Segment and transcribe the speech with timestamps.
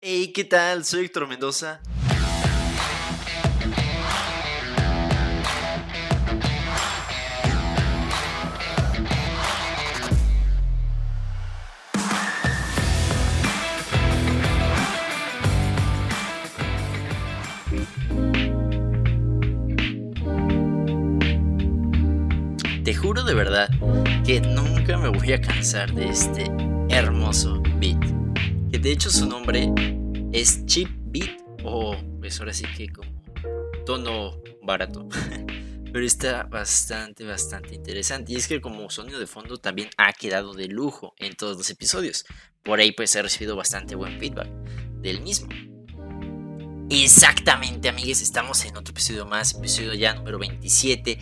[0.00, 0.84] Hey, ¿qué tal?
[0.84, 1.80] Soy Héctor Mendoza.
[22.84, 23.68] Te juro de verdad
[24.24, 26.44] que nunca me voy a cansar de este
[26.88, 27.57] hermoso.
[28.80, 29.72] De hecho su nombre
[30.32, 33.10] es Chip Beat o pues ahora sí que como
[33.84, 35.08] tono barato.
[35.92, 38.32] Pero está bastante, bastante interesante.
[38.32, 41.70] Y es que como sonido de fondo también ha quedado de lujo en todos los
[41.70, 42.24] episodios.
[42.62, 44.48] Por ahí pues he recibido bastante buen feedback
[45.00, 45.48] del mismo.
[46.88, 51.18] Exactamente, amigues, estamos en otro episodio más, episodio ya número 27.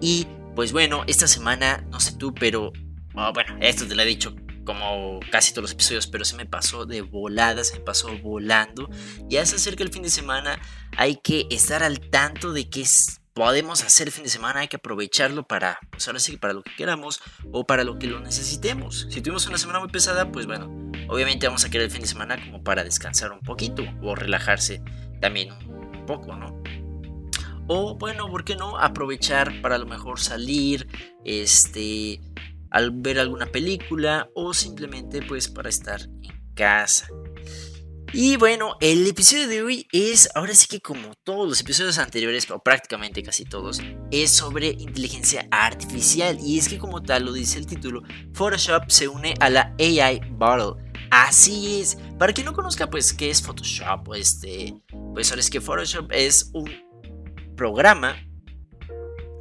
[0.00, 2.72] Y pues bueno, esta semana, no sé tú, pero
[3.14, 4.34] ah, bueno, esto te lo he dicho
[4.66, 8.90] como casi todos los episodios, pero se me pasó de volada, se me pasó volando.
[9.28, 10.60] Ya se acerca el fin de semana,
[10.98, 12.84] hay que estar al tanto de qué
[13.32, 16.62] podemos hacer el fin de semana, hay que aprovecharlo para, pues ahora sí, para lo
[16.62, 17.20] que queramos
[17.52, 19.06] o para lo que lo necesitemos.
[19.10, 22.08] Si tuvimos una semana muy pesada, pues bueno, obviamente vamos a querer el fin de
[22.08, 24.82] semana como para descansar un poquito o relajarse
[25.20, 26.62] también un poco, ¿no?
[27.68, 28.78] O bueno, ¿por qué no?
[28.78, 30.88] Aprovechar para a lo mejor salir,
[31.24, 32.20] este,
[32.76, 37.08] al ver alguna película o simplemente pues para estar en casa.
[38.12, 42.50] Y bueno, el episodio de hoy es, ahora sí que como todos los episodios anteriores,
[42.50, 46.38] o prácticamente casi todos, es sobre inteligencia artificial.
[46.40, 50.20] Y es que como tal lo dice el título, Photoshop se une a la AI
[50.32, 50.82] Battle.
[51.10, 51.98] Así es.
[52.18, 54.74] Para quien no conozca, pues, qué es Photoshop, este,
[55.14, 56.70] pues ahora que Photoshop es un
[57.56, 58.16] programa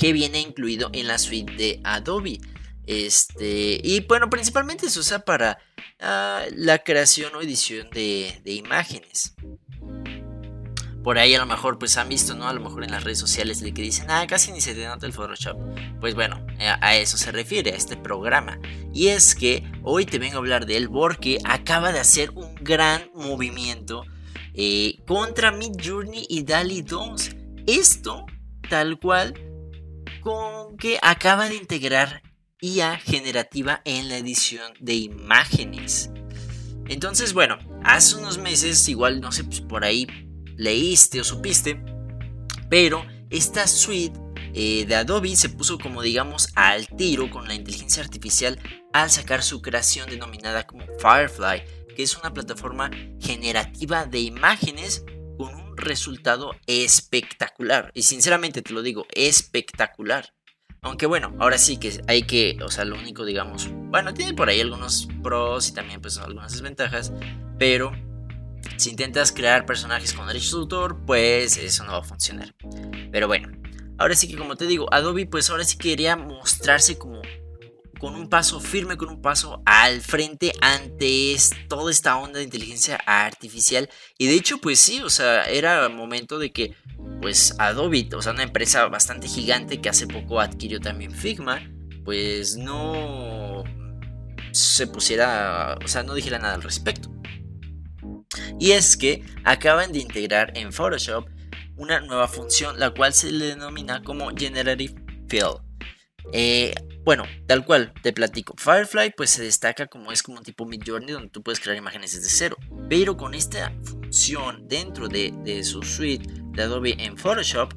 [0.00, 2.40] que viene incluido en la suite de Adobe.
[2.86, 5.58] Este, y bueno, principalmente se usa para
[6.00, 9.34] ah, la creación o edición de, imágenes.
[11.04, 12.46] Por ahí a lo mejor pues han visto, ¿no?
[12.46, 14.84] A lo mejor en las redes sociales de que dicen, ah, casi ni se te
[14.84, 15.56] nota el Photoshop.
[15.98, 18.58] Pues bueno, a, eso se refiere, a este programa.
[18.92, 22.54] Y es que hoy te vengo a hablar de él porque acaba de hacer un
[22.56, 24.04] gran movimiento
[24.52, 27.30] eh, contra Mid Journey y DALI 2.
[27.66, 28.26] Esto,
[28.68, 29.34] tal cual,
[30.20, 32.22] con que acaba de integrar
[32.60, 36.10] IA generativa en la edición de imágenes.
[36.88, 40.06] Entonces, bueno, hace unos meses, igual no sé, pues por ahí
[40.56, 41.82] leíste o supiste,
[42.68, 44.18] pero esta suite
[44.54, 48.58] eh, de Adobe se puso como digamos al tiro con la inteligencia artificial
[48.92, 51.62] al sacar su creación denominada como Firefly,
[51.94, 52.90] que es una plataforma
[53.20, 55.04] generativa de imágenes
[55.38, 57.90] con un resultado espectacular.
[57.94, 60.34] Y sinceramente te lo digo, espectacular.
[60.82, 64.48] Aunque bueno, ahora sí que hay que, o sea, lo único, digamos, bueno, tiene por
[64.48, 67.12] ahí algunos pros y también pues algunas desventajas,
[67.58, 67.92] pero
[68.76, 72.54] si intentas crear personajes con derechos de autor, pues eso no va a funcionar.
[73.12, 73.48] Pero bueno,
[73.98, 77.20] ahora sí que como te digo, Adobe pues ahora sí quería mostrarse como
[78.00, 81.36] con un paso firme, con un paso al frente ante
[81.68, 83.90] toda esta onda de inteligencia artificial.
[84.16, 86.74] Y de hecho, pues sí, o sea, era momento de que
[87.20, 91.60] pues Adobe, o sea, una empresa bastante gigante que hace poco adquirió también Figma,
[92.04, 93.64] pues no
[94.52, 97.10] se pusiera, o sea, no dijera nada al respecto.
[98.58, 101.28] Y es que acaban de integrar en Photoshop
[101.76, 104.94] una nueva función, la cual se le denomina como Generative
[105.28, 105.69] Fill.
[106.32, 108.54] Eh, bueno, tal cual, te platico.
[108.56, 112.14] Firefly pues se destaca como es como un tipo Midjourney donde tú puedes crear imágenes
[112.14, 112.56] desde cero.
[112.88, 117.72] Pero con esta función dentro de, de su suite de Adobe en Photoshop,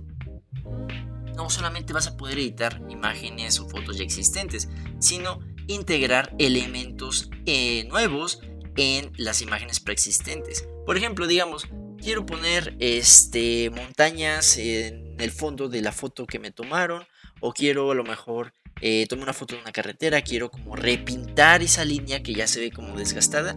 [1.35, 7.85] no solamente vas a poder editar imágenes o fotos ya existentes, sino integrar elementos eh,
[7.89, 8.39] nuevos
[8.75, 10.67] en las imágenes preexistentes.
[10.85, 11.67] Por ejemplo, digamos,
[12.01, 17.05] quiero poner este, montañas en el fondo de la foto que me tomaron,
[17.43, 21.61] o quiero a lo mejor eh, tomar una foto de una carretera, quiero como repintar
[21.61, 23.55] esa línea que ya se ve como desgastada.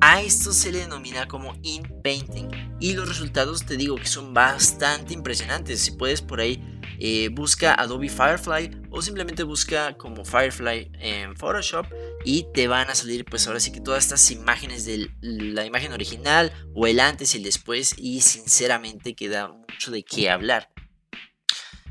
[0.00, 4.34] A esto se le denomina como in painting y los resultados te digo que son
[4.34, 5.80] bastante impresionantes.
[5.80, 6.62] Si puedes por ahí
[7.00, 11.86] eh, busca Adobe Firefly o simplemente busca como Firefly en Photoshop
[12.24, 15.92] y te van a salir pues ahora sí que todas estas imágenes de la imagen
[15.92, 20.73] original o el antes y el después y sinceramente queda mucho de qué hablar.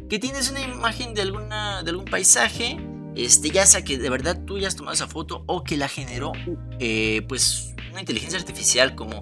[0.09, 2.77] Que tienes una imagen de, alguna, de algún paisaje
[3.15, 5.87] este, ya sea que de verdad tú ya has tomado esa foto o que la
[5.87, 6.31] generó
[6.79, 9.19] eh, pues una inteligencia artificial como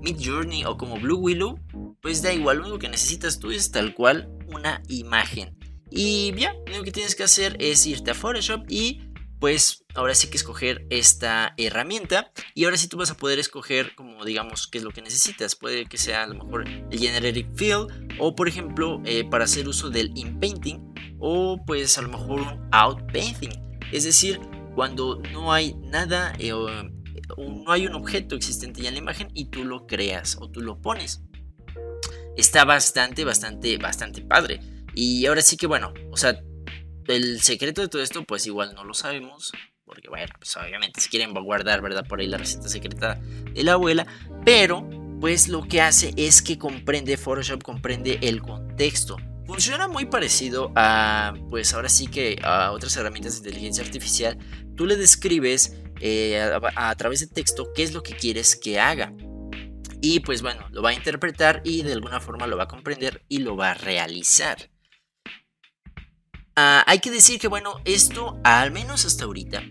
[0.00, 1.58] Mid Journey o como Blue Willow,
[2.00, 5.56] pues da igual, lo único que necesitas tú es tal cual una imagen.
[5.90, 9.02] Y ya, lo que tienes que hacer es irte a Photoshop y
[9.44, 13.94] pues ahora sí que escoger esta herramienta y ahora sí tú vas a poder escoger
[13.94, 15.54] como digamos qué es lo que necesitas.
[15.54, 17.88] Puede que sea a lo mejor el generic fill
[18.18, 22.68] o por ejemplo eh, para hacer uso del inpainting o pues a lo mejor un
[22.72, 23.52] outpainting.
[23.92, 24.40] Es decir,
[24.74, 26.66] cuando no hay nada eh, o,
[27.36, 30.62] no hay un objeto existente ya en la imagen y tú lo creas o tú
[30.62, 31.20] lo pones.
[32.34, 34.60] Está bastante, bastante, bastante padre.
[34.94, 36.40] Y ahora sí que bueno, o sea,
[37.08, 39.52] el secreto de todo esto, pues igual no lo sabemos.
[39.84, 42.06] Porque, bueno, pues obviamente si quieren guardar, ¿verdad?
[42.06, 43.20] Por ahí la receta secreta
[43.52, 44.06] de la abuela.
[44.44, 44.88] Pero,
[45.20, 49.16] pues lo que hace es que comprende, Photoshop comprende el contexto.
[49.46, 54.38] Funciona muy parecido a, pues ahora sí que a otras herramientas de inteligencia artificial.
[54.74, 56.40] Tú le describes eh,
[56.76, 59.12] a través de texto qué es lo que quieres que haga.
[60.00, 63.22] Y pues bueno, lo va a interpretar y de alguna forma lo va a comprender
[63.28, 64.70] y lo va a realizar.
[66.56, 69.62] Ah, hay que decir que, bueno, esto, al menos hasta ahorita,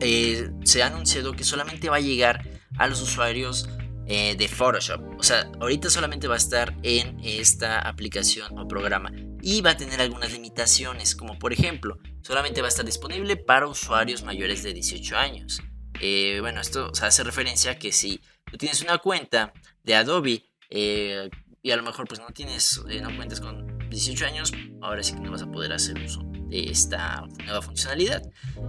[0.00, 2.42] eh, se ha anunciado que solamente va a llegar
[2.76, 3.68] a los usuarios
[4.06, 5.00] eh, de Photoshop.
[5.18, 9.10] O sea, ahorita solamente va a estar en esta aplicación o programa
[9.40, 13.66] y va a tener algunas limitaciones, como por ejemplo, solamente va a estar disponible para
[13.66, 15.62] usuarios mayores de 18 años.
[16.00, 19.52] Eh, bueno, esto hace referencia a que si tú tienes una cuenta
[19.82, 25.02] de Adobe y a lo mejor pues no tienes, no cuentas con 18 años, ahora
[25.02, 28.22] sí que no vas a poder hacer uso de esta nueva funcionalidad.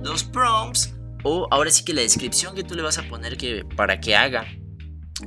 [0.04, 3.64] Los prompts, o ahora sí que la descripción que tú le vas a poner que,
[3.76, 4.46] para que haga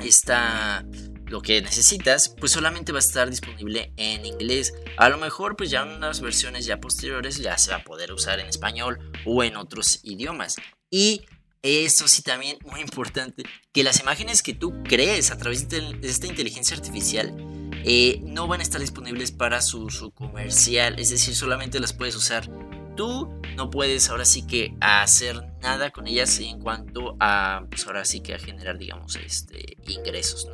[0.02, 0.84] esta,
[1.26, 4.74] lo que necesitas, pues solamente va a estar disponible en inglés.
[4.96, 8.12] A lo mejor, pues ya en unas versiones ya posteriores ya se va a poder
[8.12, 10.56] usar en español o en otros idiomas.
[10.90, 11.22] Y
[11.62, 13.42] eso sí también muy importante,
[13.72, 17.34] que las imágenes que tú crees a través de esta inteligencia artificial
[17.84, 22.16] eh, no van a estar disponibles para su uso comercial, es decir, solamente las puedes
[22.16, 22.48] usar
[22.96, 28.04] tú, no puedes ahora sí que hacer nada con ellas en cuanto a, pues ahora
[28.04, 30.48] sí que a generar, digamos, este, ingresos.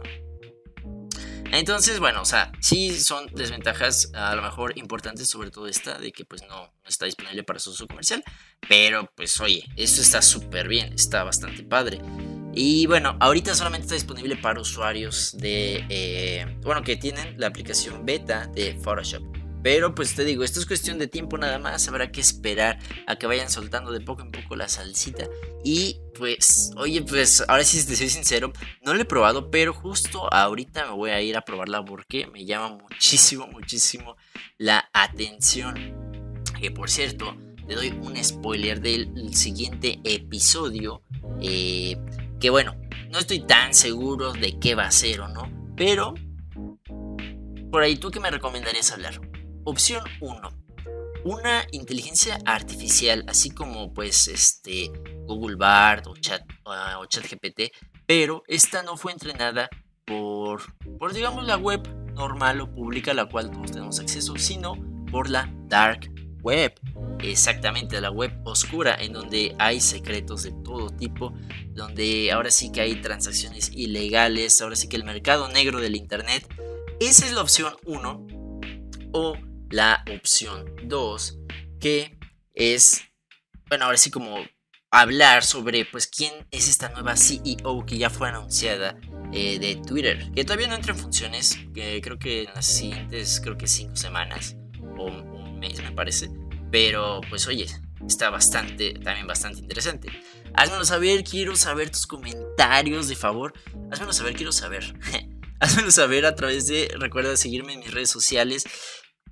[1.52, 6.12] Entonces, bueno, o sea, sí son desventajas a lo mejor importantes, sobre todo esta, de
[6.12, 8.22] que pues no, no está disponible para su uso comercial,
[8.68, 12.00] pero pues oye, esto está súper bien, está bastante padre.
[12.52, 18.04] Y bueno, ahorita solamente está disponible para usuarios de, eh, bueno, que tienen la aplicación
[18.04, 19.22] beta de Photoshop.
[19.62, 23.16] Pero pues te digo, esto es cuestión de tiempo nada más, habrá que esperar a
[23.16, 25.28] que vayan soltando de poco en poco la salsita.
[25.62, 28.52] Y pues, oye, pues ahora sí te soy sincero,
[28.82, 32.46] no lo he probado, pero justo ahorita me voy a ir a probarla porque me
[32.46, 34.16] llama muchísimo, muchísimo
[34.56, 35.74] la atención.
[36.58, 37.36] Que por cierto,
[37.68, 41.02] te doy un spoiler del siguiente episodio.
[41.42, 41.96] Eh,
[42.40, 42.74] que bueno,
[43.10, 46.14] no estoy tan seguro de qué va a ser o no, pero
[47.70, 49.20] por ahí tú qué me recomendarías hablar.
[49.64, 50.48] Opción 1.
[51.24, 54.90] Una inteligencia artificial, así como pues este
[55.26, 57.72] Google Bard o Chat ah, o ChatGPT,
[58.06, 59.68] pero esta no fue entrenada
[60.06, 60.62] por,
[60.98, 64.74] por digamos la web normal o pública a la cual todos tenemos acceso, sino
[65.10, 66.10] por la dark
[66.42, 66.72] web
[67.22, 71.34] exactamente la web oscura en donde hay secretos de todo tipo,
[71.70, 76.46] donde ahora sí que hay transacciones ilegales, ahora sí que el mercado negro del Internet.
[77.00, 78.26] Esa es la opción 1
[79.12, 79.36] o
[79.70, 81.38] la opción 2
[81.80, 82.18] que
[82.54, 83.02] es,
[83.68, 84.36] bueno, ahora sí como
[84.90, 89.00] hablar sobre pues quién es esta nueva CEO que ya fue anunciada
[89.32, 93.40] eh, de Twitter, que todavía no entra en funciones, que creo que en las siguientes,
[93.40, 94.56] creo que 5 semanas
[95.60, 96.30] me parece.
[96.70, 97.66] Pero pues oye,
[98.06, 100.08] está bastante, también bastante interesante.
[100.54, 103.54] Házmelo saber, quiero saber tus comentarios, de favor.
[103.90, 104.94] Házmelo saber, quiero saber.
[105.60, 108.64] Házmelo saber a través de, recuerda seguirme en mis redes sociales,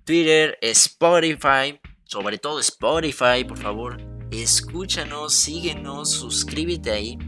[0.05, 3.99] Twitter, Spotify, sobre todo Spotify, por favor.
[4.31, 7.19] Escúchanos, síguenos, suscríbete ahí.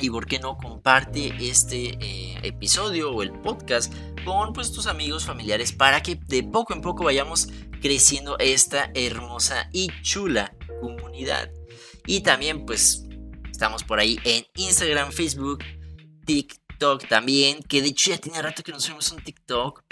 [0.00, 3.92] Y por qué no comparte este eh, episodio o el podcast
[4.24, 7.48] con pues, tus amigos, familiares, para que de poco en poco vayamos
[7.80, 11.50] creciendo esta hermosa y chula comunidad.
[12.06, 13.04] Y también pues
[13.50, 15.64] estamos por ahí en Instagram, Facebook,
[16.24, 19.82] TikTok también, que de hecho ya tiene rato que nos subimos un TikTok.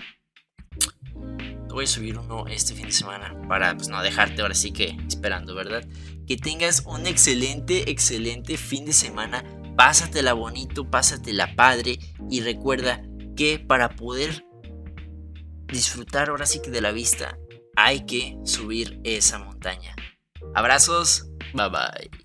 [1.69, 4.97] Voy a subir uno este fin de semana para pues no dejarte ahora sí que
[5.09, 5.85] esperando, ¿verdad?
[6.27, 9.45] Que tengas un excelente, excelente fin de semana.
[9.77, 11.99] Pásatela bonito, pásatela padre
[12.31, 13.03] y recuerda
[13.37, 14.45] que para poder
[15.67, 17.37] disfrutar ahora sí que de la vista
[17.77, 19.95] hay que subir esa montaña.
[20.55, 22.24] Abrazos, bye bye.